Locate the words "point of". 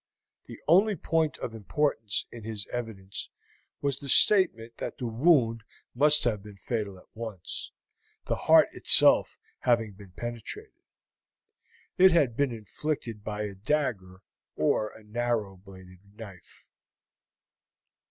0.95-1.53